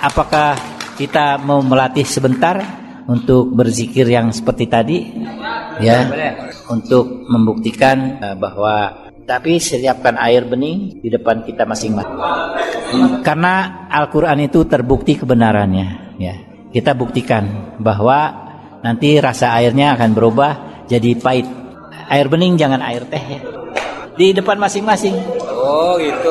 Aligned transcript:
apakah 0.00 0.56
kita 0.96 1.36
mau 1.40 1.60
melatih 1.60 2.08
sebentar 2.08 2.60
untuk 3.04 3.52
berzikir 3.52 4.08
yang 4.08 4.32
seperti 4.32 4.64
tadi? 4.66 4.98
Ya, 5.80 6.08
untuk 6.68 7.24
membuktikan 7.28 8.20
uh, 8.20 8.36
bahwa 8.36 9.08
tapi 9.24 9.62
siapkan 9.62 10.18
air 10.18 10.44
bening 10.44 11.00
di 11.00 11.08
depan 11.08 11.46
kita 11.46 11.64
masing-masing. 11.64 12.18
Karena 13.22 13.86
Al-Qur'an 13.88 14.36
itu 14.42 14.66
terbukti 14.66 15.14
kebenarannya, 15.16 16.18
ya. 16.18 16.34
Kita 16.70 16.94
buktikan 16.94 17.74
bahwa 17.82 18.50
nanti 18.84 19.18
rasa 19.18 19.54
airnya 19.58 19.98
akan 19.98 20.10
berubah 20.14 20.52
jadi 20.86 21.18
pahit. 21.18 21.46
Air 22.10 22.26
bening 22.30 22.58
jangan 22.58 22.82
air 22.82 23.06
teh 23.06 23.18
ya. 23.22 23.40
Di 24.14 24.30
depan 24.34 24.58
masing-masing. 24.58 25.14
Oh 25.50 25.98
gitu. 25.98 26.30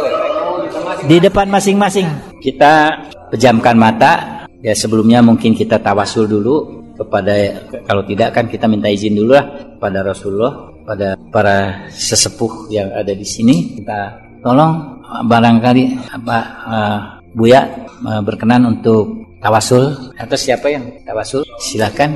Di 1.07 1.17
depan 1.20 1.51
masing-masing. 1.51 2.07
Kita 2.39 3.03
pejamkan 3.29 3.77
mata. 3.77 4.45
Ya 4.59 4.75
sebelumnya 4.75 5.23
mungkin 5.23 5.55
kita 5.55 5.79
tawasul 5.79 6.27
dulu 6.27 6.83
kepada 6.99 7.63
kalau 7.88 8.03
tidak 8.03 8.35
kan 8.35 8.52
kita 8.52 8.67
minta 8.67 8.91
izin 8.91 9.15
dulu 9.15 9.31
lah 9.31 9.79
pada 9.79 10.03
Rasulullah 10.03 10.75
pada 10.83 11.15
para 11.31 11.88
sesepuh 11.88 12.67
yang 12.67 12.91
ada 12.91 13.15
di 13.15 13.23
sini 13.23 13.79
kita 13.79 14.19
tolong 14.43 14.99
barangkali 15.07 16.11
apa 16.11 16.38
uh, 16.67 16.99
Buya 17.29 17.61
uh, 18.03 18.19
berkenan 18.19 18.67
untuk 18.67 19.28
tawasul. 19.39 20.13
Atau 20.20 20.38
siapa 20.38 20.70
yang 20.70 20.84
tawasul? 21.07 21.43
Silakan. 21.59 22.16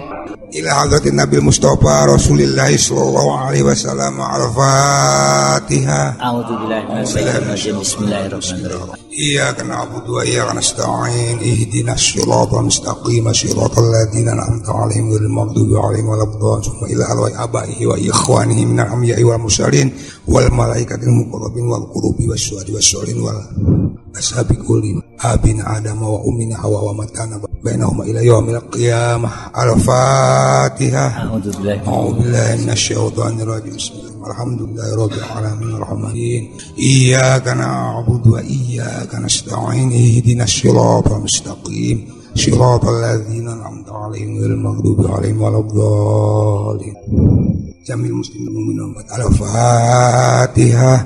Ila 0.53 0.85
hadratin 0.85 1.17
Nabi 1.17 1.41
Mustafa 1.41 2.05
Rasulullah 2.05 2.69
sallallahu 2.69 3.29
alaihi 3.41 3.65
wasallam 3.65 4.21
al-Fatihah 4.21 6.21
A'udzubillahi 6.21 6.83
minasyaitonir 6.93 7.81
Bismillahirrahmanirrahim. 7.81 9.01
Iyyaka 9.09 9.65
na'budu 9.65 10.13
wa 10.13 10.21
iyyaka 10.21 10.53
nasta'in. 10.53 11.41
Ihdinas 11.41 12.05
siratal 12.05 12.69
mustaqim 12.69 13.25
siratal 13.33 13.89
ladzina 13.89 14.37
an'amta 14.37 14.77
'alaihim 14.77 15.09
ghairil 15.09 15.33
maghdubi 15.33 15.73
'alaihim 15.73 16.05
waladdallin 16.05 16.61
summa 16.61 16.85
ila 16.85 17.03
alwa 17.09 17.33
abaihi 17.33 17.83
wa 17.89 17.97
ikhwanihi 17.97 18.63
minal 18.69 18.93
anbiya'i 18.93 19.25
wal 19.25 19.41
mursalin 19.41 19.89
wal 20.29 20.53
malaikatil 20.53 21.09
muqarrabin 21.09 21.65
wal 21.65 21.89
qurubi 21.89 22.29
wasyolihin 22.29 23.25
wal 23.25 23.41
ashabi 24.13 24.55
abin 25.23 25.61
adam 25.63 26.03
wa 26.03 26.19
ummina 26.21 26.55
hawa 26.59 26.91
wa 26.91 26.93
matana 27.03 27.39
bainahuma 27.63 28.03
ila 28.05 28.19
yaumil 28.21 28.59
qiyamah. 28.69 29.55
Al-fatihah 29.55 31.31
a'udzu 31.31 31.49
billahi 31.57 31.79
a'udzu 31.87 32.19
billahi 32.19 32.59
minasy 32.61 32.93
syaithanir 32.93 33.47
rajim 33.47 33.75
alhamdulillahi 34.23 34.91
rabbil 34.99 35.23
iyyaka 36.75 37.55
na'budu 37.55 38.35
wa 38.35 38.41
iyyaka 38.43 39.15
nasta'in. 39.23 39.89
Ihdinas 39.95 40.51
siratal 40.51 41.23
mustaqim. 41.23 42.03
Siratal 42.35 42.99
ladzina 42.99 43.55
an'amta 43.55 43.95
'alaihim 43.95 44.35
ghairil 44.41 44.59
maghdubi 44.59 45.07
'alaihim 45.07 45.39
waladdallin. 45.39 46.95
Jamil 47.83 48.15
muslimin 48.19 48.75
minum 48.75 48.95
al-fatihah 49.07 50.97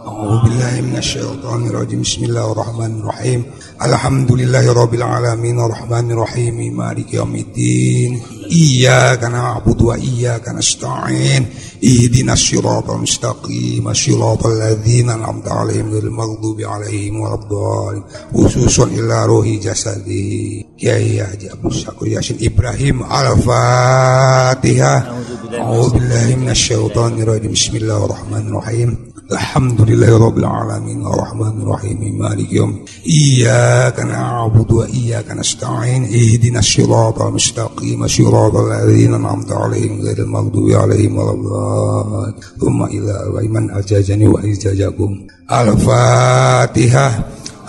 المسلمين 0.00 0.06
والمؤمنين 0.06 0.06
على 0.06 0.06
الفاتحة 0.06 0.06
أعوذ 0.06 0.42
بالله 0.42 0.80
من 0.80 0.96
الشيطان 0.96 1.66
الرجيم 1.66 2.02
بسم 2.02 2.24
الله 2.24 2.52
الرحمن 2.52 3.00
الرحيم 3.00 3.44
الحمد 3.82 4.32
لله 4.32 4.72
رب 4.72 4.94
العالمين 4.94 5.60
الرحمن 5.60 6.10
الرحيم 6.10 6.76
مالك 6.76 7.14
يوم 7.14 7.34
الدين 7.34 8.22
إياك 8.52 9.24
نعبد 9.24 9.82
وإياك 9.82 10.48
نستعين 10.48 11.46
اهدنا 11.84 12.32
الصراط 12.32 12.90
المستقيم 12.90 13.92
صراط 13.94 14.46
الذين 14.46 15.10
أنعمت 15.10 15.48
عليهم 15.48 15.90
غير 15.92 16.02
المغضوب 16.02 16.60
عليهم 16.60 17.20
ولا 17.20 17.34
الضالين 17.34 18.02
خصوصا 18.34 18.84
إلى 18.84 19.26
روح 19.26 19.46
جسدي 19.46 20.66
يا 20.82 20.96
يا 20.96 21.52
أبو 21.52 21.68
الشكر 21.68 22.06
ياسين 22.06 22.36
إبراهيم 22.42 23.02
على 23.02 23.32
الفاتحة 23.32 25.16
أعوذ 25.54 25.90
بالله 25.90 26.36
من 26.36 26.48
الشيطان 26.50 27.22
الرجيم 27.22 27.52
بسم 27.52 27.76
الله 27.76 28.04
الرحمن 28.04 28.48
الرحيم 28.48 29.12
الحمد 29.31 29.81
لله 29.81 30.25
رب 30.27 30.37
العالمين 30.37 31.07
الرحمن 31.07 31.61
الرحيم 31.61 32.19
مالك 32.19 32.53
يوم 32.53 32.79
إياك 33.07 33.99
نعبد 33.99 34.71
وإياك 34.71 35.31
نستعين 35.31 36.03
اهدنا 36.03 36.59
الصراط 36.59 37.21
المستقيم 37.21 38.07
صراط 38.07 38.55
الذين 38.55 39.13
أنعمت 39.13 39.51
عليهم 39.51 40.01
غير 40.01 40.17
المغضوب 40.19 40.71
عليهم 40.71 41.17
ولا 41.17 41.31
الضالين. 41.31 42.33
ثم 42.61 42.83
إلى 42.83 43.47
من 43.49 43.71
أجاجني 43.71 44.27
وإجاجكم 44.27 45.11
الفاتحة. 45.51 47.07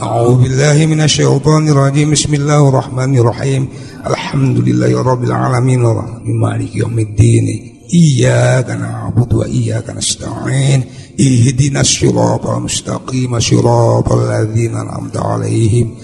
أعوذ 0.03 0.43
بالله 0.43 0.87
من 0.87 1.01
الشيطان 1.01 1.69
الرجيم. 1.69 2.11
بسم 2.11 2.35
الله 2.35 2.69
الرحمن 2.69 3.19
الرحيم. 3.19 3.69
الحمد 4.07 4.59
لله 4.59 5.03
رب 5.03 5.23
العالمين 5.25 5.81
الرحمن 5.87 6.41
مالك 6.41 6.77
يوم 6.77 6.99
الدين. 6.99 7.47
إياك 7.94 8.70
نعبد 8.70 9.34
وإياك 9.34 9.90
نستعين 9.90 10.84
اهدنا 11.20 11.82
الصراط 11.82 12.46
المستقيم 12.48 13.40
صراط 13.40 14.12
الذين 14.12 14.76
أنعمت 14.76 15.18
عليهم 15.18 15.96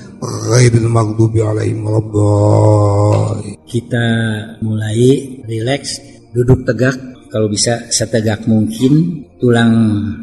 غير 0.53 0.73
المغضوب 0.73 1.37
عليهم 1.37 1.85
ولا 1.85 1.97
الضالين 1.97 3.57
kita 3.67 4.07
mulai 4.61 5.41
rileks 5.49 5.97
duduk 6.33 6.65
tegak 6.69 7.06
kalau 7.28 7.48
bisa 7.48 7.88
setegak 7.92 8.48
mungkin 8.48 9.24
tulang 9.38 9.72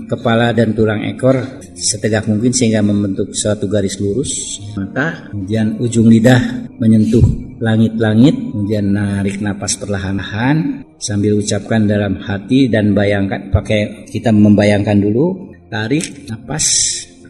kepala 0.10 0.52
dan 0.52 0.74
tulang 0.74 1.06
ekor 1.06 1.38
setegak 1.78 2.26
mungkin 2.26 2.52
sehingga 2.52 2.82
membentuk 2.82 3.32
suatu 3.32 3.70
garis 3.70 4.02
lurus 4.02 4.62
mata 4.76 5.30
kemudian 5.32 5.78
ujung 5.80 6.10
lidah 6.10 6.68
menyentuh 6.82 7.24
langit-langit 7.62 8.36
kemudian 8.36 8.92
narik 8.92 9.40
napas 9.40 9.80
perlahan-lahan 9.80 10.84
sambil 11.00 11.40
ucapkan 11.40 11.88
dalam 11.88 12.20
hati 12.20 12.68
dan 12.68 12.92
bayangkan 12.92 13.54
pakai 13.54 14.10
kita 14.10 14.34
membayangkan 14.34 15.00
dulu 15.00 15.56
tarik 15.70 16.28
napas 16.28 16.66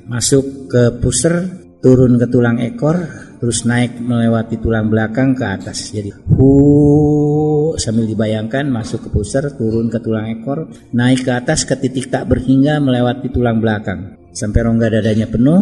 masuk 0.06 0.70
ke 0.70 1.02
pusar 1.02 1.46
turun 1.82 2.18
ke 2.18 2.26
tulang 2.30 2.58
ekor 2.62 2.98
terus 3.38 3.62
naik 3.68 4.02
melewati 4.02 4.58
tulang 4.58 4.90
belakang 4.90 5.38
ke 5.38 5.46
atas. 5.46 5.94
Jadi 5.94 6.10
hu 6.34 6.50
sambil 7.78 8.10
dibayangkan 8.10 8.68
masuk 8.68 9.08
ke 9.08 9.10
pusar 9.12 9.48
turun 9.56 9.88
ke 9.88 10.00
tulang 10.02 10.32
ekor 10.32 10.68
naik 10.92 11.28
ke 11.28 11.32
atas 11.32 11.64
ke 11.64 11.76
titik 11.78 12.10
tak 12.10 12.28
berhingga 12.28 12.80
melewati 12.82 13.32
tulang 13.32 13.64
belakang. 13.64 14.18
Sampai 14.36 14.68
rongga 14.68 14.92
dadanya 14.92 15.32
penuh 15.32 15.62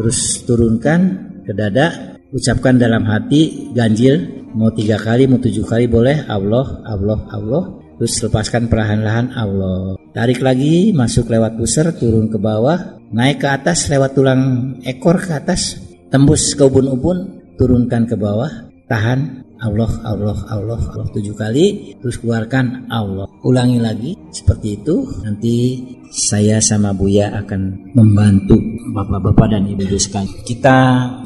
terus 0.00 0.42
turunkan 0.48 1.00
ke 1.44 1.52
dada 1.52 2.16
ucapkan 2.32 2.80
dalam 2.80 3.04
hati 3.04 3.70
ganjil 3.76 4.48
mau 4.56 4.72
tiga 4.72 4.96
kali 4.96 5.28
mau 5.28 5.36
tujuh 5.38 5.66
kali 5.66 5.84
boleh 5.90 6.24
Allah 6.26 6.80
Allah 6.88 7.20
Allah. 7.30 7.62
Terus 7.94 8.26
lepaskan 8.26 8.66
perlahan-lahan 8.66 9.38
Allah. 9.38 9.94
Tarik 10.10 10.42
lagi 10.42 10.90
masuk 10.90 11.30
lewat 11.30 11.54
pusar 11.54 11.94
turun 11.94 12.26
ke 12.26 12.42
bawah 12.42 12.98
naik 13.14 13.46
ke 13.46 13.48
atas 13.50 13.86
lewat 13.86 14.18
tulang 14.18 14.74
ekor 14.82 15.22
ke 15.22 15.30
atas 15.30 15.78
tembus 16.10 16.58
ke 16.58 16.62
ubun-ubun 16.66 17.44
turunkan 17.54 18.10
ke 18.10 18.18
bawah 18.18 18.50
tahan 18.90 19.43
Allah 19.62 19.90
Allah 20.02 20.36
Allah 20.50 20.80
Allah. 20.80 21.06
Tujuh 21.14 21.34
kali 21.36 21.94
terus 22.00 22.18
keluarkan 22.18 22.90
Allah. 22.90 23.28
Ulangi 23.46 23.78
lagi 23.78 24.16
seperti 24.34 24.82
itu. 24.82 25.06
Nanti 25.22 25.80
saya 26.10 26.58
sama 26.58 26.90
Buya 26.94 27.30
akan 27.44 27.92
membantu 27.94 28.58
bapak-bapak 28.94 29.54
dan 29.54 29.66
ibu-ibu 29.70 29.98
sekalian. 29.98 30.42
Kita 30.42 30.76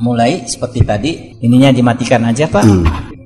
mulai 0.03 0.44
seperti 0.44 0.81
tadi. 0.84 1.12
Ininya 1.41 1.72
dimatikan 1.72 2.25
aja 2.28 2.49
pak. 2.49 2.65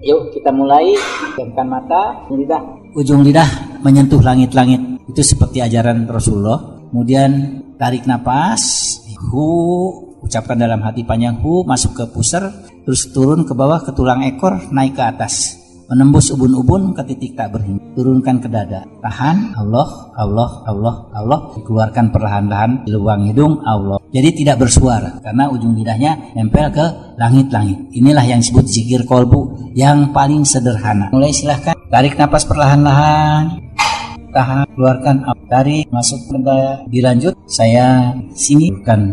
Yuk 0.03 0.35
kita 0.35 0.51
mulai. 0.55 0.95
Pejamkan 1.35 1.67
mata 1.67 2.29
lidah. 2.31 2.63
Ujung 2.93 3.25
lidah 3.25 3.81
menyentuh 3.81 4.21
langit-langit. 4.21 4.79
Itu 5.09 5.23
seperti 5.25 5.65
ajaran 5.65 6.07
Rasulullah. 6.07 6.85
Kemudian 6.93 7.63
tarik 7.81 8.05
napas 8.05 8.93
hu 9.33 10.12
ucapkan 10.23 10.57
dalam 10.57 10.81
hati 10.81 11.03
panjang 11.03 11.37
hu 11.43 11.67
masuk 11.67 11.99
ke 11.99 12.05
pusar 12.15 12.49
terus 12.87 13.11
turun 13.11 13.45
ke 13.45 13.53
bawah 13.53 13.83
ke 13.83 13.91
tulang 13.95 14.23
ekor 14.25 14.59
naik 14.71 14.97
ke 14.97 15.03
atas. 15.03 15.63
Menembus 15.93 16.33
ubun-ubun 16.33 16.97
ke 16.97 17.05
titik 17.05 17.37
tak 17.37 17.53
berhenti. 17.53 17.85
Turunkan 17.93 18.41
ke 18.41 18.49
dada. 18.49 18.81
Tahan 19.05 19.53
Allah 19.61 20.09
Allah 20.17 20.51
Allah 20.65 20.95
Allah. 21.13 21.39
Dikeluarkan 21.53 22.09
perlahan-lahan 22.09 22.89
di 22.89 22.97
lubang 22.97 23.29
hidung 23.29 23.61
Allah. 23.61 24.01
Jadi 24.09 24.41
tidak 24.41 24.65
bersuara 24.65 25.21
karena 25.21 25.53
ujung 25.53 25.77
lidahnya 25.77 26.33
nempel 26.33 26.73
ke 26.73 26.87
langit-langit. 27.21 27.93
Inilah 27.93 28.25
yang 28.25 28.41
disebut 28.41 28.65
zikir 28.65 29.05
kolbu 29.05 29.73
yang 29.77 30.17
paling 30.17 30.49
sederhana. 30.49 31.13
Mulai 31.13 31.29
silahkan 31.29 31.77
tarik 31.93 32.17
napas 32.17 32.49
perlahan-lahan. 32.49 33.61
Tahan 34.33 34.65
keluarkan 34.73 35.29
tarik 35.53 35.93
masuk 35.93 36.25
ke 36.25 36.41
dada 36.41 36.89
dilanjut 36.89 37.37
saya 37.45 38.17
sini. 38.33 38.73
Kan 38.81 39.13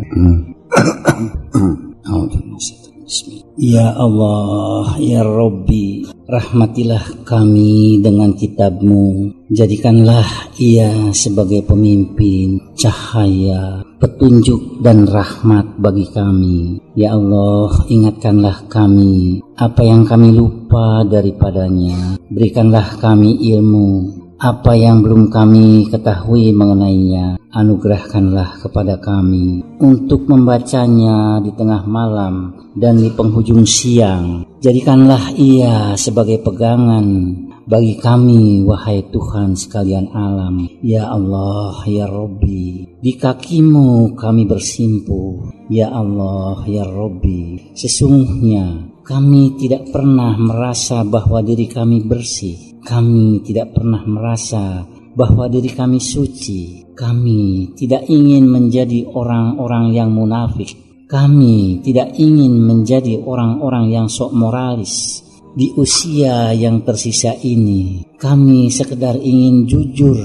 Ya 3.59 3.91
Allah, 3.91 4.95
Ya 5.03 5.19
Robbi, 5.19 6.07
rahmatilah 6.29 7.27
kami 7.27 7.99
dengan 7.99 8.31
kitabmu. 8.31 9.35
Jadikanlah 9.51 10.55
ia 10.55 11.11
sebagai 11.11 11.67
pemimpin, 11.67 12.61
cahaya, 12.79 13.83
petunjuk 13.99 14.79
dan 14.79 15.03
rahmat 15.03 15.75
bagi 15.75 16.07
kami. 16.07 16.79
Ya 16.95 17.19
Allah, 17.19 17.83
ingatkanlah 17.91 18.71
kami 18.71 19.43
apa 19.59 19.81
yang 19.83 20.07
kami 20.07 20.31
lupa 20.31 21.03
daripadanya. 21.03 22.15
Berikanlah 22.31 22.95
kami 23.01 23.43
ilmu 23.43 24.18
apa 24.39 24.71
yang 24.71 25.03
belum 25.03 25.27
kami 25.27 25.91
ketahui 25.91 26.55
mengenainya, 26.55 27.35
anugerahkanlah 27.51 28.63
kepada 28.63 28.95
kami 28.95 29.59
untuk 29.83 30.31
membacanya 30.31 31.43
di 31.43 31.51
tengah 31.51 31.83
malam 31.83 32.55
dan 32.71 33.03
di 33.03 33.11
penghujung 33.11 33.67
siang. 33.67 34.47
Jadikanlah 34.63 35.35
ia 35.35 35.99
sebagai 35.99 36.39
pegangan 36.39 37.35
bagi 37.67 37.99
kami, 37.99 38.63
wahai 38.63 39.03
Tuhan 39.11 39.59
sekalian 39.59 40.07
alam. 40.15 40.71
Ya 40.79 41.11
Allah, 41.11 41.83
ya 41.83 42.07
Robbi, 42.07 42.95
di 42.95 43.19
kakimu 43.19 44.15
kami 44.15 44.47
bersimpuh. 44.47 45.67
Ya 45.67 45.91
Allah, 45.91 46.63
ya 46.63 46.87
Robbi, 46.87 47.75
sesungguhnya 47.75 48.87
kami 49.03 49.59
tidak 49.59 49.91
pernah 49.91 50.39
merasa 50.39 51.03
bahwa 51.03 51.43
diri 51.43 51.67
kami 51.67 52.07
bersih 52.07 52.68
kami 52.89 53.45
tidak 53.45 53.77
pernah 53.77 54.01
merasa 54.01 54.81
bahwa 55.13 55.45
diri 55.45 55.69
kami 55.69 56.01
suci. 56.01 56.89
Kami 56.97 57.77
tidak 57.77 58.09
ingin 58.09 58.49
menjadi 58.49 59.05
orang-orang 59.13 59.93
yang 59.93 60.09
munafik. 60.09 60.73
Kami 61.05 61.85
tidak 61.85 62.17
ingin 62.17 62.65
menjadi 62.65 63.21
orang-orang 63.21 63.93
yang 63.93 64.07
sok 64.09 64.33
moralis. 64.33 65.21
Di 65.53 65.69
usia 65.77 66.49
yang 66.57 66.81
tersisa 66.81 67.37
ini, 67.45 68.09
kami 68.17 68.73
sekedar 68.73 69.17
ingin 69.21 69.69
jujur 69.69 70.17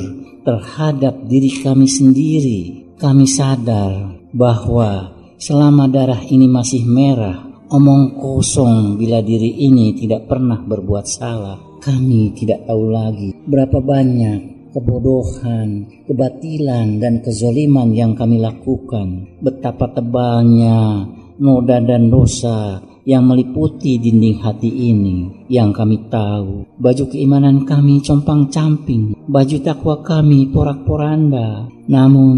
terhadap 0.45 1.21
diri 1.29 1.61
kami 1.61 1.85
sendiri. 1.85 2.61
Kami 2.97 3.29
sadar 3.29 4.25
bahwa 4.33 5.13
selama 5.37 5.85
darah 5.85 6.21
ini 6.25 6.49
masih 6.49 6.85
merah, 6.89 7.45
omong 7.69 8.17
kosong 8.17 8.97
bila 8.97 9.21
diri 9.21 9.53
ini 9.69 9.93
tidak 9.97 10.29
pernah 10.29 10.61
berbuat 10.65 11.05
salah 11.05 11.74
kami 11.85 12.33
tidak 12.33 12.65
tahu 12.65 12.89
lagi 12.89 13.37
berapa 13.45 13.77
banyak 13.85 14.73
kebodohan, 14.73 15.87
kebatilan, 16.09 16.99
dan 16.99 17.23
kezoliman 17.23 17.95
yang 17.95 18.17
kami 18.19 18.43
lakukan. 18.43 19.39
Betapa 19.39 19.93
tebalnya 19.95 21.07
noda 21.39 21.79
dan 21.79 22.11
dosa 22.11 22.83
yang 23.05 23.29
meliputi 23.29 24.01
dinding 24.01 24.41
hati 24.41 24.67
ini 24.67 25.47
yang 25.53 25.71
kami 25.71 26.09
tahu. 26.09 26.67
Baju 26.81 27.05
keimanan 27.07 27.69
kami 27.69 28.01
compang-camping, 28.03 29.15
baju 29.29 29.57
takwa 29.63 30.01
kami 30.03 30.51
porak-poranda. 30.51 31.69
Namun 31.87 32.37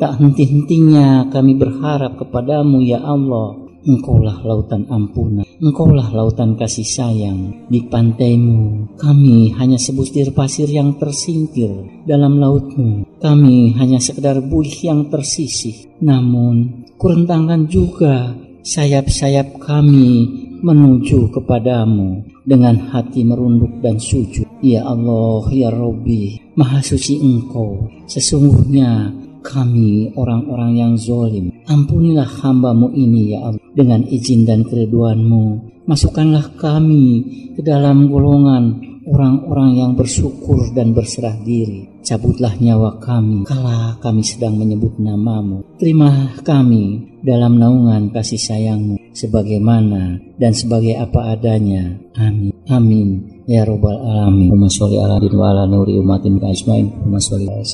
tak 0.00 0.18
henti-hentinya 0.18 1.28
kami 1.30 1.54
berharap 1.54 2.16
kepadamu 2.16 2.80
ya 2.82 3.00
Allah 3.00 3.65
Engkaulah 3.86 4.42
lautan 4.42 4.82
ampunan, 4.90 5.46
engkaulah 5.62 6.10
lautan 6.10 6.58
kasih 6.58 6.82
sayang. 6.82 7.70
Di 7.70 7.86
pantaimu, 7.86 8.98
kami 8.98 9.54
hanya 9.54 9.78
sebutir 9.78 10.34
pasir 10.34 10.66
yang 10.66 10.98
tersingkir. 10.98 11.70
Dalam 12.02 12.42
lautmu, 12.42 13.06
kami 13.22 13.78
hanya 13.78 14.02
sekedar 14.02 14.42
buih 14.42 14.74
yang 14.82 15.06
tersisih. 15.06 15.86
Namun, 16.02 16.82
kurentangkan 16.98 17.70
juga 17.70 18.34
sayap-sayap 18.66 19.62
kami 19.62 20.34
menuju 20.66 21.30
kepadamu 21.30 22.26
dengan 22.42 22.90
hati 22.90 23.22
merunduk 23.22 23.70
dan 23.86 24.02
sujud. 24.02 24.50
Ya 24.66 24.82
Allah, 24.82 25.46
ya 25.54 25.70
Robbi, 25.70 26.42
Maha 26.58 26.82
Suci 26.82 27.22
Engkau, 27.22 27.86
sesungguhnya 28.10 29.14
kami 29.46 30.10
orang-orang 30.18 30.74
yang 30.74 30.92
zolim. 30.98 31.54
Ampunilah 31.70 32.26
hambamu 32.26 32.90
ini 32.90 33.30
ya 33.30 33.46
Allah 33.46 33.65
dengan 33.76 34.00
izin 34.08 34.48
dan 34.48 34.64
keriduanmu. 34.64 35.76
Masukkanlah 35.84 36.56
kami 36.56 37.22
ke 37.54 37.62
dalam 37.62 38.08
golongan 38.08 38.80
orang-orang 39.06 39.78
yang 39.78 39.92
bersyukur 39.94 40.74
dan 40.74 40.90
berserah 40.90 41.38
diri. 41.44 42.02
Cabutlah 42.02 42.58
nyawa 42.58 42.98
kami 42.98 43.46
kala 43.46 44.00
kami 44.02 44.24
sedang 44.26 44.58
menyebut 44.58 44.98
namamu. 44.98 45.62
Terima 45.78 46.34
kami 46.42 47.14
dalam 47.22 47.60
naungan 47.60 48.10
kasih 48.10 48.40
sayangmu 48.40 49.05
sebagaimana 49.16 50.20
dan 50.36 50.52
sebagai 50.52 51.00
apa 51.00 51.32
adanya. 51.32 51.96
Amin. 52.20 52.52
Amin. 52.68 53.08
Ya 53.48 53.64
Robbal 53.64 53.96
Alamin. 53.96 54.52
Umma 54.52 54.68
sholli 54.68 55.00
ala 55.00 55.16
wa 55.16 55.46
ala 55.54 55.64
nuri 55.64 55.96
umatin 55.96 56.36
ajmain. 56.42 56.92
Umma 57.00 57.16
sholli 57.16 57.48
ala 57.48 57.64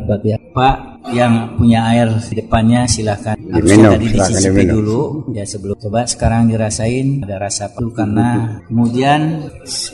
al-fatihah. 0.00 0.40
Pak 0.56 0.76
yang 1.12 1.58
punya 1.60 1.84
air 1.92 2.08
di 2.08 2.34
depannya 2.40 2.88
silahkan. 2.88 3.36
Harusnya 3.36 3.94
tadi 3.94 4.06
dicicipi 4.10 4.64
dulu 4.64 5.30
ya 5.36 5.44
sebelum 5.44 5.76
coba 5.78 6.08
sekarang 6.08 6.50
dirasain 6.50 7.22
ada 7.22 7.36
rasa 7.46 7.70
penuh 7.70 7.94
karena 7.94 8.58
kemudian 8.66 9.46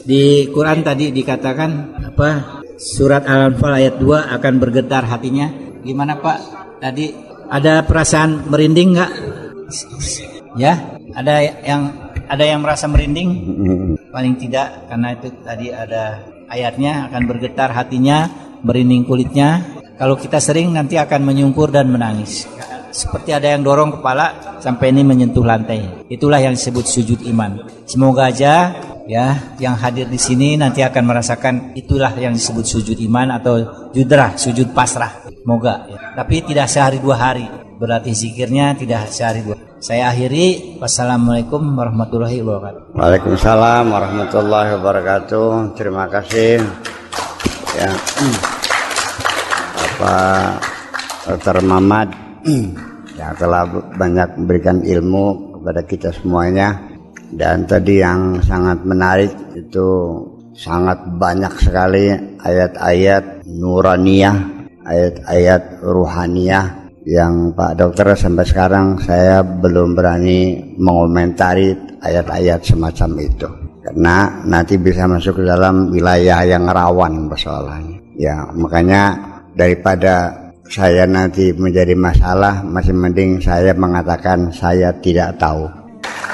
di 0.07 0.49
Quran 0.49 0.81
tadi 0.81 1.13
dikatakan 1.13 1.71
apa 2.13 2.63
surat 2.79 3.27
Al-Anfal 3.29 3.73
ayat 3.77 3.95
2 3.99 4.37
akan 4.39 4.55
bergetar 4.63 5.05
hatinya. 5.09 5.51
Gimana 5.83 6.17
Pak? 6.21 6.39
Tadi 6.79 7.07
ada 7.51 7.83
perasaan 7.85 8.49
merinding 8.49 8.89
nggak? 8.97 9.13
Ya, 10.59 11.01
ada 11.17 11.41
yang 11.43 12.13
ada 12.29 12.45
yang 12.45 12.61
merasa 12.61 12.89
merinding? 12.89 13.31
Paling 14.13 14.35
tidak 14.37 14.89
karena 14.89 15.09
itu 15.17 15.29
tadi 15.41 15.67
ada 15.73 16.25
ayatnya 16.49 17.09
akan 17.09 17.23
bergetar 17.25 17.73
hatinya, 17.73 18.29
merinding 18.61 19.09
kulitnya. 19.09 19.65
Kalau 19.97 20.19
kita 20.19 20.43
sering 20.43 20.73
nanti 20.73 20.99
akan 20.99 21.21
menyungkur 21.25 21.73
dan 21.73 21.89
menangis. 21.89 22.49
Seperti 22.93 23.33
ada 23.33 23.49
yang 23.49 23.65
dorong 23.65 24.01
kepala 24.01 24.59
sampai 24.61 24.93
ini 24.93 25.01
menyentuh 25.01 25.41
lantai. 25.41 26.05
Itulah 26.13 26.45
yang 26.45 26.53
disebut 26.53 26.85
sujud 26.85 27.25
iman. 27.25 27.65
Semoga 27.89 28.29
aja 28.29 28.77
ya 29.07 29.57
yang 29.59 29.75
hadir 29.75 30.07
di 30.07 30.19
sini 30.19 30.55
nanti 30.55 30.83
akan 30.83 31.05
merasakan 31.07 31.55
itulah 31.75 32.15
yang 32.15 32.35
disebut 32.35 32.63
sujud 32.63 32.97
iman 33.11 33.35
atau 33.39 33.55
judrah 33.91 34.39
sujud 34.39 34.71
pasrah 34.71 35.27
moga 35.43 35.91
ya. 35.91 35.99
tapi 36.15 36.47
tidak 36.47 36.71
sehari 36.71 37.03
dua 37.03 37.19
hari 37.19 37.47
berarti 37.81 38.13
zikirnya 38.13 38.77
tidak 38.77 39.09
sehari 39.13 39.45
dua. 39.45 39.73
Saya 39.83 40.15
akhiri. 40.15 40.79
Wassalamualaikum 40.79 41.75
warahmatullahi 41.75 42.39
wabarakatuh. 42.39 42.95
Waalaikumsalam 42.95 43.91
warahmatullahi 43.91 44.71
wabarakatuh. 44.79 45.75
Terima 45.75 46.07
kasih. 46.07 46.63
Ya. 47.75 47.91
Apa 49.75 50.15
Dr. 51.27 51.67
Mamad 51.67 52.15
yang 53.19 53.35
telah 53.35 53.67
banyak 53.99 54.39
memberikan 54.39 54.87
ilmu 54.87 55.59
kepada 55.59 55.83
kita 55.83 56.09
semuanya. 56.15 56.79
Dan 57.35 57.67
tadi 57.67 57.99
yang 57.99 58.39
sangat 58.39 58.87
menarik 58.87 59.35
itu 59.59 59.89
sangat 60.55 61.01
banyak 61.19 61.51
sekali 61.59 62.13
ayat-ayat 62.39 63.43
nuraniyah, 63.51 64.37
ayat-ayat 64.87 65.83
ruhaniyah 65.83 66.82
yang 67.03 67.51
Pak 67.55 67.79
Dokter 67.79 68.15
sampai 68.15 68.47
sekarang 68.47 68.99
saya 69.03 69.43
belum 69.43 69.99
berani 69.99 70.73
mengomentari 70.79 71.75
ayat-ayat 71.99 72.63
semacam 72.63 73.11
itu. 73.19 73.49
Karena 73.83 74.31
nanti 74.47 74.79
bisa 74.79 75.11
masuk 75.11 75.43
ke 75.43 75.45
dalam 75.47 75.91
wilayah 75.91 76.47
yang 76.47 76.71
rawan 76.71 77.27
persoalannya. 77.27 78.15
Ya, 78.15 78.47
makanya 78.55 79.19
daripada 79.59 80.31
saya 80.71 81.03
nanti 81.05 81.51
menjadi 81.51 81.99
masalah, 81.99 82.63
masih 82.63 82.95
mending 82.95 83.43
saya 83.43 83.75
mengatakan 83.75 84.55
saya 84.55 84.95
tidak 85.03 85.35
tahu. 85.43 85.67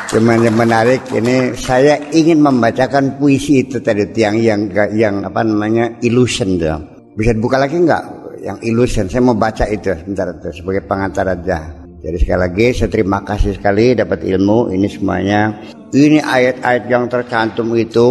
Cuman 0.08 0.40
yang 0.40 0.56
menarik 0.56 1.04
ini 1.12 1.52
saya 1.56 1.96
ingin 2.12 2.40
membacakan 2.40 3.16
puisi 3.20 3.64
itu 3.64 3.80
tadi 3.80 4.08
yang 4.16 4.36
yang 4.40 4.60
yang 4.92 5.14
apa 5.24 5.40
namanya 5.44 6.00
illusion 6.04 6.56
tuh. 6.60 6.80
Bisa 7.16 7.36
dibuka 7.36 7.60
lagi 7.60 7.76
nggak 7.76 8.17
yang 8.42 8.58
illusion? 8.62 9.10
Saya 9.10 9.22
mau 9.22 9.36
baca 9.36 9.66
itu 9.68 9.94
sebentar 9.94 10.30
itu 10.32 10.62
sebagai 10.62 10.82
pengantar 10.86 11.26
aja. 11.28 11.70
Jadi 11.98 12.16
sekali 12.22 12.40
lagi 12.46 12.66
saya 12.70 12.90
terima 12.94 13.18
kasih 13.26 13.58
sekali 13.58 13.98
dapat 13.98 14.22
ilmu 14.22 14.70
ini 14.70 14.86
semuanya. 14.86 15.50
Ini 15.90 16.22
ayat-ayat 16.22 16.84
yang 16.86 17.10
tercantum 17.10 17.74
itu 17.74 18.08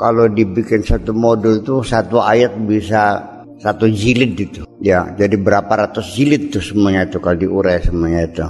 kalau 0.00 0.24
dibikin 0.32 0.80
satu 0.80 1.12
modul 1.12 1.60
itu 1.60 1.84
satu 1.84 2.24
ayat 2.24 2.56
bisa 2.64 3.20
satu 3.60 3.84
jilid 3.84 4.32
itu. 4.40 4.62
Ya, 4.80 5.12
jadi 5.12 5.36
berapa 5.36 5.68
ratus 5.68 6.16
jilid 6.16 6.48
itu 6.48 6.64
semuanya 6.64 7.04
itu 7.04 7.20
kalau 7.20 7.36
diurai 7.36 7.84
semuanya 7.84 8.24
itu. 8.24 8.46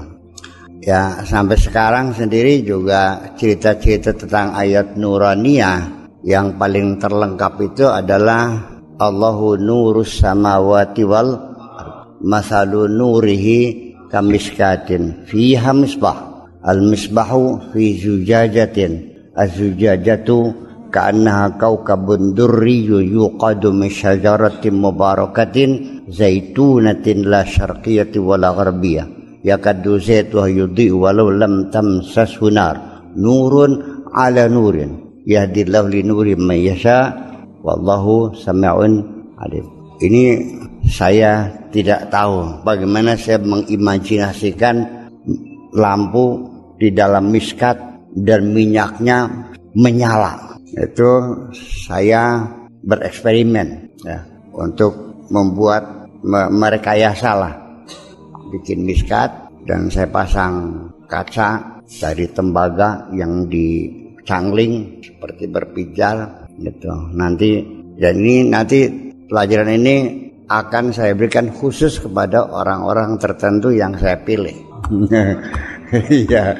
Ya 0.80 1.20
sampai 1.28 1.60
sekarang 1.60 2.16
sendiri 2.16 2.64
juga 2.64 3.34
cerita-cerita 3.36 4.16
tentang 4.16 4.56
ayat 4.56 4.96
Nuraniyah 4.96 6.00
yang 6.24 6.56
paling 6.56 6.96
terlengkap 6.96 7.60
itu 7.60 7.84
adalah 7.84 8.79
Allahu 9.00 9.56
nurus 9.56 10.20
samawati 10.20 11.08
wal 11.08 11.32
masalu 12.20 12.84
nurihi 12.84 13.96
kamiskatin 14.12 15.24
fiha 15.24 15.72
misbah 15.72 16.44
al 16.60 16.84
misbahu 16.84 17.72
fi 17.72 17.96
zujajatin 17.96 19.08
az-zujajatu 19.32 20.52
ka'annaha 20.92 21.56
kaukabun 21.56 22.36
durriyyu 22.36 23.00
yuqadu 23.00 23.72
min 23.72 23.88
syajaratin 23.88 24.76
mubarakatin 24.76 26.04
zaitunatin 26.12 27.24
la 27.24 27.48
syarqiyati 27.48 28.20
wala 28.20 28.52
gharbiyah 28.52 29.40
yakaddu 29.40 29.96
zaituha 29.96 30.44
yudhi'u 30.52 31.08
walau 31.08 31.32
lam 31.32 31.72
tamsashu 31.72 32.52
nar 32.52 33.08
nurun 33.16 34.04
ala 34.12 34.44
nurin 34.44 35.24
yahdillahu 35.24 35.88
li 35.88 36.04
nuri 36.04 36.36
man 36.36 36.60
yasha 36.60 37.29
wallahu 37.64 38.32
sami'un 38.36 39.04
alim. 39.40 39.66
Ini 40.00 40.24
saya 40.88 41.44
tidak 41.68 42.08
tahu 42.08 42.64
bagaimana 42.64 43.14
saya 43.20 43.36
mengimajinasikan 43.40 44.80
lampu 45.76 46.48
di 46.80 46.88
dalam 46.90 47.28
miskat 47.28 47.76
dan 48.16 48.56
minyaknya 48.56 49.28
menyala. 49.76 50.56
Itu 50.72 51.44
saya 51.84 52.48
bereksperimen 52.80 54.00
ya, 54.06 54.24
untuk 54.56 55.26
membuat 55.28 56.08
me 56.24 56.48
merekayasa 56.48 57.30
lah. 57.36 57.54
Bikin 58.50 58.82
miskat 58.82 59.30
dan 59.68 59.92
saya 59.92 60.08
pasang 60.10 60.88
kaca 61.06 61.78
dari 61.86 62.26
tembaga 62.32 63.06
yang 63.14 63.46
dicangling 63.46 64.98
seperti 65.04 65.46
berpijal 65.46 66.39
gitu. 66.60 66.92
Nanti 67.16 67.64
dan 67.96 68.14
ini 68.20 68.36
nanti 68.48 68.78
pelajaran 69.28 69.72
ini 69.76 69.96
akan 70.50 70.90
saya 70.90 71.14
berikan 71.14 71.48
khusus 71.54 72.02
kepada 72.02 72.46
orang-orang 72.50 73.16
tertentu 73.16 73.70
yang 73.72 73.96
saya 73.96 74.18
pilih. 74.20 74.56
Iya. 75.90 76.54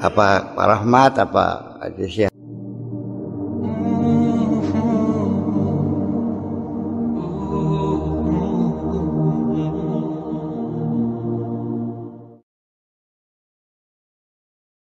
apa 0.00 0.56
Pak 0.56 0.64
Rahmat 0.64 1.12
apa 1.20 1.76
Aja 1.84 2.29